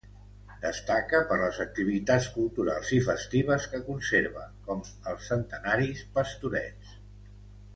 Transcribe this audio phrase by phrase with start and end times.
[0.61, 6.97] Destaca per les activitats culturals i festives que conserva, com els centenaris Pastorets.